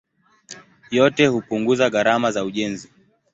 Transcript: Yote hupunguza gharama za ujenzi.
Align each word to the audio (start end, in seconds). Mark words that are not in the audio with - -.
Yote 0.91 1.27
hupunguza 1.27 1.89
gharama 1.89 2.31
za 2.31 2.43
ujenzi. 2.45 2.91